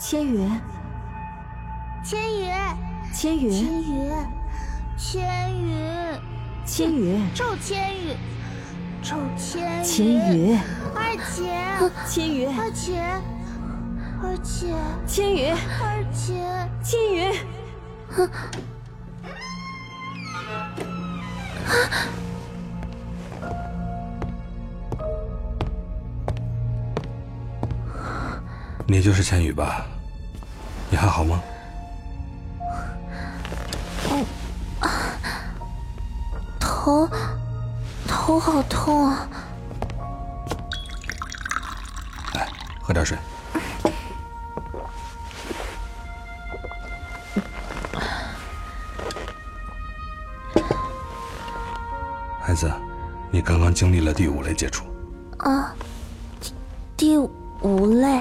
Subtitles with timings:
[0.00, 0.48] 千羽，
[2.02, 2.50] 千羽，
[3.12, 4.10] 千羽，千羽，
[4.96, 5.76] 千羽，
[6.64, 8.16] 千羽，周千羽，
[9.02, 10.06] 臭千羽，千
[10.38, 10.58] 羽，
[10.96, 11.52] 二姐，
[12.08, 12.98] 千羽，二姐，
[14.22, 14.74] 二姐，
[15.06, 16.32] 千羽，二姐，
[16.82, 17.30] 千羽，
[28.90, 29.86] 你就是千羽吧？
[30.90, 31.40] 你还好吗？
[36.58, 37.08] 头，
[38.08, 39.28] 头好痛啊！
[42.34, 42.48] 来，
[42.82, 43.16] 喝点水。
[52.42, 52.68] 孩子，
[53.30, 54.84] 你刚刚经历了第五类接触。
[55.38, 55.72] 啊，
[56.40, 56.52] 第
[56.96, 57.16] 第
[57.62, 58.20] 五类，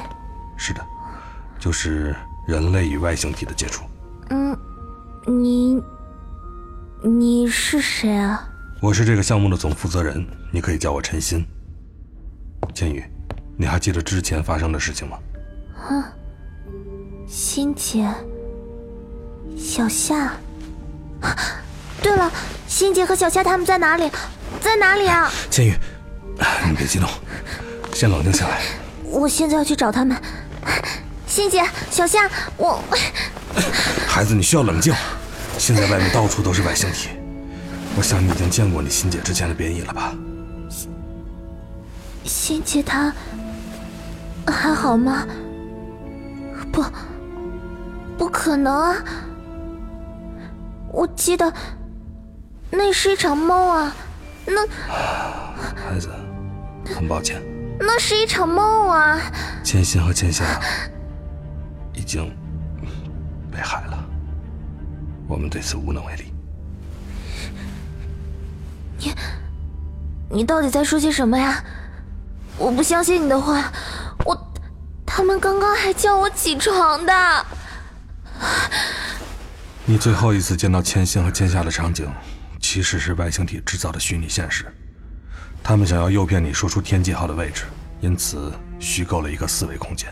[1.69, 2.15] 就是
[2.47, 3.83] 人类与外星体的接触。
[4.31, 4.57] 嗯，
[5.27, 5.79] 你，
[7.03, 8.43] 你是谁啊？
[8.81, 11.45] 我是这个项目的总负责人，你可以叫我陈鑫。
[12.73, 13.05] 千羽，
[13.55, 15.19] 你还记得之前发生的事情吗？
[15.87, 16.11] 啊
[17.27, 18.09] 欣姐，
[19.55, 20.31] 小夏。
[21.21, 21.37] 啊
[22.01, 22.31] 对了，
[22.65, 24.09] 欣姐和小夏他们在哪里？
[24.59, 25.31] 在哪里啊？
[25.51, 25.75] 千羽，
[26.67, 27.07] 你别激动，
[27.93, 28.59] 先冷静下来。
[29.03, 30.19] 我现在要去找他们。
[31.29, 32.27] 欣姐，小夏，
[32.57, 32.83] 我
[34.07, 34.91] 孩子，你需要冷静。
[35.59, 37.09] 现在外面到处都是外星体，
[37.95, 40.15] 我想你已经见过你欣姐之前的变异了吧？
[42.25, 43.13] 欣姐她
[44.47, 45.27] 还好吗？
[46.71, 46.83] 不，
[48.17, 48.95] 不可能啊！
[50.91, 51.53] 我记得
[52.71, 53.95] 那是一场梦啊，
[54.45, 56.09] 那 孩子，
[56.95, 57.39] 很抱歉，
[57.79, 59.21] 那是一场梦啊！
[59.63, 60.98] 千心和千夏已
[62.09, 62.35] 经
[63.51, 64.03] 被害了，
[65.27, 66.33] 我们对此无能为力。
[68.97, 69.13] 你
[70.29, 71.63] 你到底在说些什么呀？
[72.57, 73.71] 我不相信你的话，
[74.25, 74.35] 我
[75.05, 77.45] 他们刚刚还叫我起床的。
[79.85, 82.11] 你最后一次见到千星和千夏的场景，
[82.59, 84.65] 其实是外星体制造的虚拟现实。
[85.63, 87.65] 他们想要诱骗你说出天际号的位置，
[88.01, 90.11] 因此虚构了一个四维空间。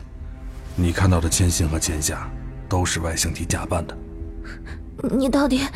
[0.80, 2.30] 你看到的千信和千夏，
[2.70, 3.98] 都是外星体假扮的。
[5.10, 5.68] 你到底，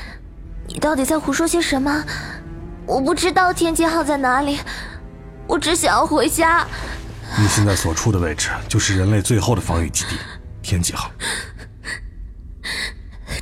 [0.68, 2.06] 你到底在胡说些什么？
[2.86, 4.60] 我不知道天际号在哪里，
[5.48, 6.68] 我只想要回家。
[7.36, 10.18] 你现在所处的位置，就是人类最后的防御基地——
[10.62, 11.10] 天际号。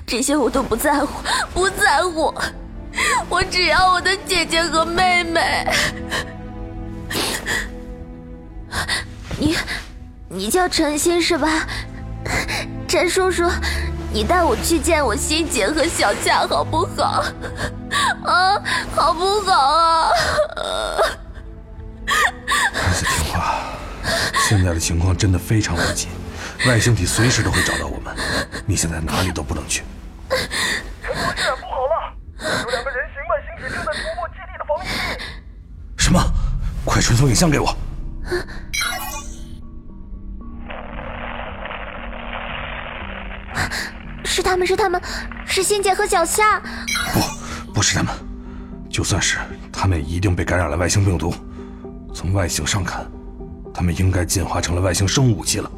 [0.05, 1.21] 这些我都不在乎，
[1.53, 2.33] 不在乎。
[3.27, 5.67] 我只要我的姐姐和妹妹。
[9.37, 9.55] 你，
[10.31, 11.67] 你叫陈鑫是吧？
[12.87, 13.49] 陈叔叔，
[14.13, 17.23] 你带我去见我欣姐和小夏好不好？
[18.25, 18.61] 啊，
[18.95, 20.11] 好不好啊？
[22.05, 23.55] 孩子听话，
[24.47, 26.09] 现在的情况真的非常危急，
[26.67, 28.15] 外星体随时都会找到我们。
[28.67, 29.83] 你现在哪里都不能去。
[31.01, 32.13] 陈博士，不好了，
[32.65, 35.23] 有两个人形外星体正在突破基地的防御壁。
[35.97, 36.23] 什么？
[36.85, 37.75] 快传送影像给我！
[44.23, 45.01] 是他们，是他们，
[45.45, 46.59] 是仙姐和小夏。
[47.13, 48.13] 不，不是他们。
[48.89, 49.37] 就算是，
[49.71, 51.33] 他们也一定被感染了外星病毒。
[52.13, 53.05] 从外形上看，
[53.73, 55.71] 他们应该进化成了外星生物武器了。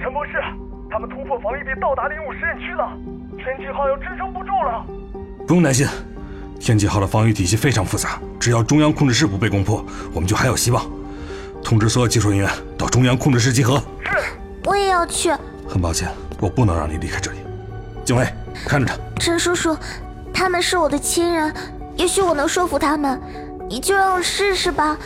[0.00, 0.32] 陈博士，
[0.90, 2.88] 他们突破防御壁到达零五实验区了，
[3.36, 4.84] 天际号要支撑不住了。
[5.46, 5.86] 不用担心，
[6.58, 10.84] 天际号的防御体系非常复杂，只要中央控制室不被攻破，我们就还有希望。
[11.62, 13.80] 通知所有技术人员到中央控制室集合。
[14.04, 14.18] 是。
[14.64, 15.30] 我也要去。
[15.68, 16.08] 很抱歉，
[16.40, 17.38] 我不能让你离开这里。
[18.04, 18.26] 警卫，
[18.66, 18.98] 看着他。
[19.20, 19.76] 陈叔叔，
[20.32, 21.52] 他们是我的亲人，
[21.96, 23.20] 也许我能说服他们。
[23.68, 24.96] 你就让我试试吧，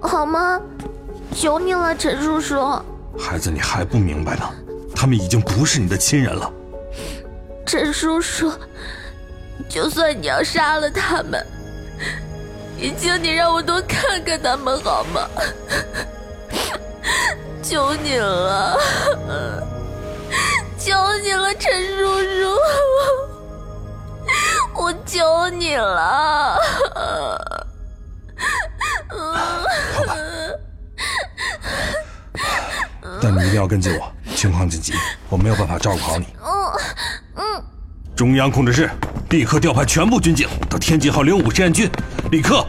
[0.00, 0.60] 好吗？
[1.34, 2.60] 求你了，陈叔叔。
[3.18, 4.42] 孩子，你还不明白呢，
[4.94, 6.50] 他们已经不是你的亲人了。
[7.64, 8.52] 陈叔叔，
[9.68, 11.44] 就算你要杀了他们，
[12.76, 15.28] 也请你让我多看看他们好吗？
[17.62, 18.76] 求你了，
[20.84, 20.92] 求
[21.22, 22.58] 你了，陈叔叔，
[24.82, 26.58] 我求你了。
[29.94, 30.16] 好吧，
[33.22, 34.92] 但你一定要跟进我，情况紧急，
[35.28, 36.26] 我没有办法照顾好你。
[36.42, 36.50] 嗯
[37.36, 37.64] 嗯。
[38.16, 38.90] 中央控制室，
[39.30, 41.88] 立刻调派全部军警到天际号零五实验军，
[42.32, 42.66] 立刻！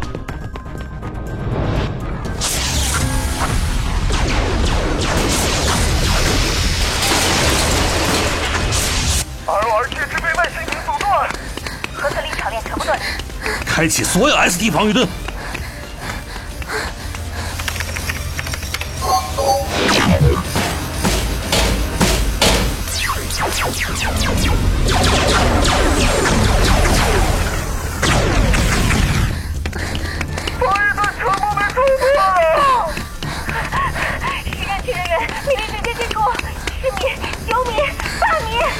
[13.76, 15.08] 开启所有 ST 防御盾。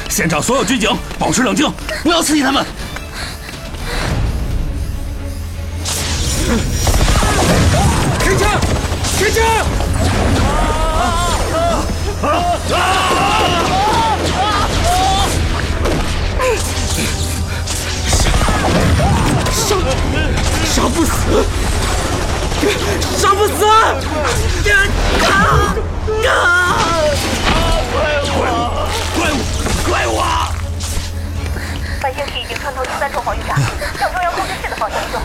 [0.08, 1.68] 现场所有军警保持冷静，
[2.04, 2.64] 不要刺激他们。
[9.34, 9.42] 开枪！
[20.66, 21.46] 杀不死，
[23.18, 23.66] 杀不死！
[23.66, 23.72] 啊
[26.28, 26.30] 啊
[29.16, 29.34] 怪物，
[29.90, 30.24] 怪物啊！
[32.04, 33.56] 外星体已经穿透第三重防御闸，
[34.00, 35.22] 向中央控制室的方向移动。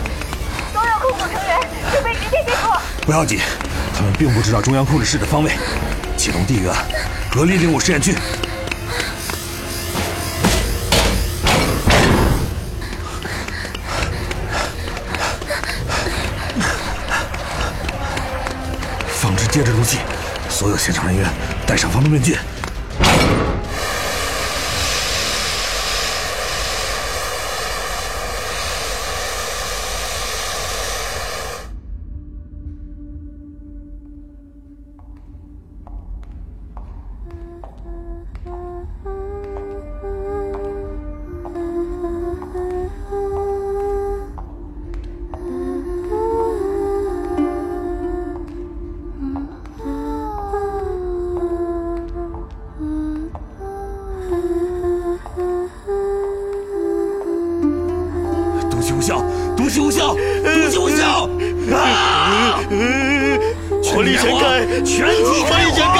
[1.19, 1.59] 组成员
[1.91, 2.71] 准备直接进入。
[3.05, 3.39] 不要紧，
[3.93, 5.51] 他们并不知道中央控制室的方位。
[6.15, 6.73] 启动第一个
[7.29, 8.15] 隔离零五试验区。
[19.07, 19.97] 放置介质毒气，
[20.49, 21.29] 所有现场人员
[21.67, 22.37] 戴上防毒面具。
[59.59, 61.29] 毒气无效，毒气无效！
[61.75, 62.61] 啊！
[63.83, 65.99] 火力全开，全体火力全开，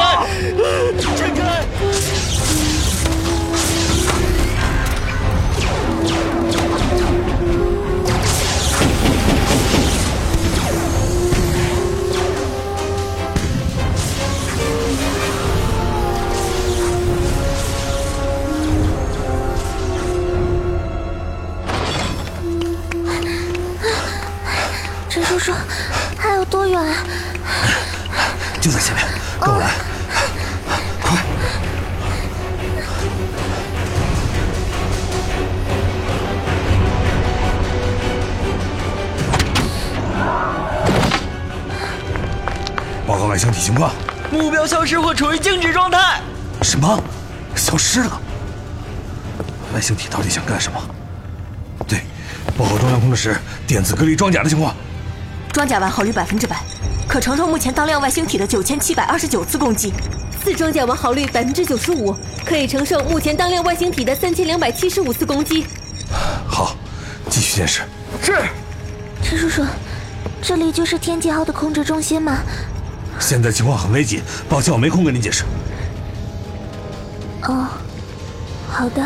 [43.40, 43.94] 外星体情况。
[44.34, 46.20] 目标消失或处于静止状态。
[46.62, 47.02] 什么？
[47.56, 48.22] 消失了？
[49.74, 50.78] 外星体到底想干什么？
[51.88, 52.02] 对，
[52.58, 54.76] 报告中央控制室电子隔离装甲的情况。
[55.54, 56.58] 装甲完好率百分之百，
[57.08, 59.94] 可承受目前当量外星体的九千七百二十九次攻击。
[60.44, 62.14] 四装甲完好率百分之九十五，
[62.46, 65.66] 可以承受目前当量外星体的三千两百七十五次攻击。
[66.46, 66.76] 好，
[67.30, 67.84] 继续监视。
[68.22, 68.38] 是。
[69.24, 69.66] 陈叔叔，
[70.42, 72.40] 这里就是天际号的控制中心吗？
[73.20, 75.44] 现在情况很危急，抱歉，我没空跟您解释。
[77.44, 77.68] 哦，
[78.68, 79.04] 好的。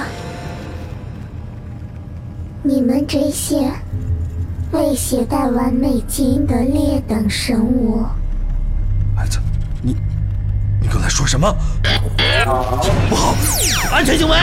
[2.62, 3.70] 你们这些
[4.72, 8.05] 未携带完美基因的劣等生物，
[9.15, 9.39] 孩子，
[9.82, 9.96] 你
[10.79, 11.53] 你刚才说什么？
[13.10, 13.36] 不好，
[13.91, 14.38] 安全行为。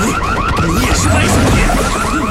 [0.00, 0.06] 你
[0.72, 2.21] 你也是外星体。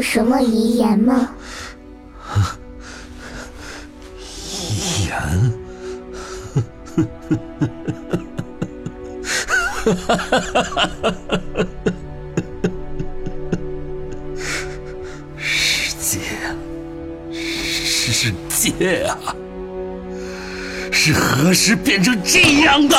[0.00, 1.30] 什么遗言吗？
[4.58, 5.12] 遗言。
[15.38, 16.20] 世界，
[17.32, 19.34] 世界啊，
[20.90, 22.96] 是何时变成这样的？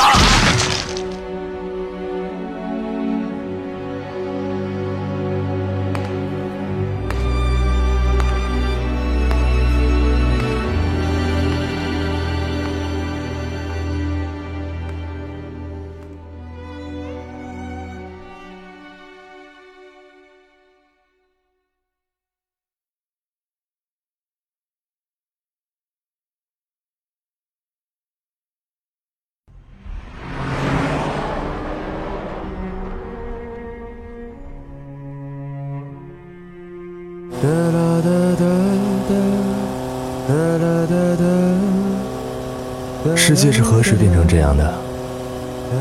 [43.16, 44.72] 世界是何时变成这样的？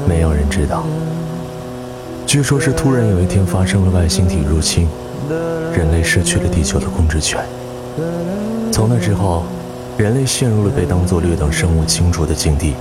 [0.08, 0.84] 没有人知道。
[2.26, 4.88] 据说，是突然有一天发生了外星体入侵，
[5.76, 7.40] 人类失去了地球的控制权。
[8.72, 9.44] 从那之后，
[9.98, 12.74] 人类陷入了被当作劣等生物清除的境地。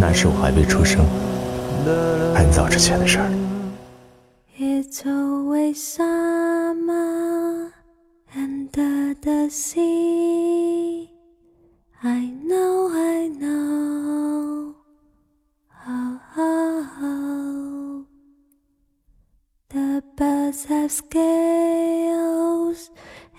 [0.00, 1.04] 那时我还未出生，
[2.34, 3.43] 很早之前的事儿。
[4.66, 7.74] It's always summer
[8.34, 11.12] under the sea.
[12.02, 14.74] I know, I know.
[15.86, 18.06] Oh, oh, oh.
[19.68, 22.90] The birds have scales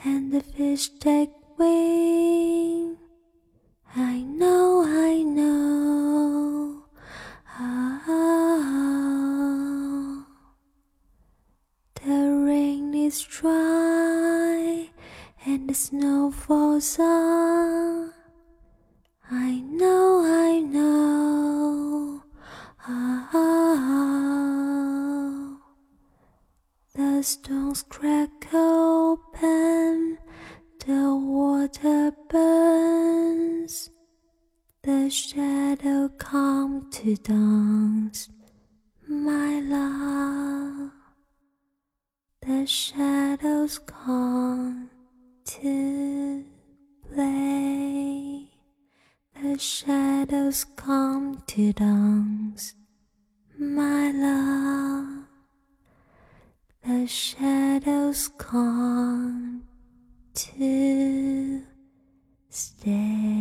[0.04, 2.98] and the fish take wing.
[3.96, 6.05] I know, I know.
[15.76, 18.14] Snow falls on.
[19.30, 22.24] I know, I know.
[22.88, 23.76] Oh, oh.
[26.94, 30.18] The stones crack open,
[30.86, 33.90] the water burns,
[34.82, 37.75] the shadow come to dance,
[49.56, 52.74] the shadows come to dance,
[53.58, 55.28] my love.
[56.86, 59.64] The shadows come
[60.34, 61.64] to
[62.50, 63.35] stay.